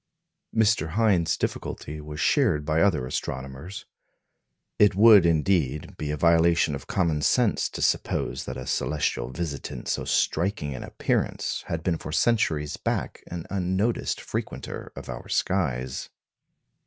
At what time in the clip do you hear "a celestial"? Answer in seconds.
8.57-9.29